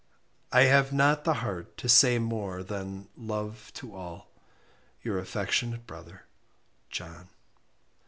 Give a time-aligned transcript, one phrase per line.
[0.51, 4.31] I have not the heart to say more than love to all.
[5.03, 6.23] Your affectionate brother
[6.89, 7.29] JOHN."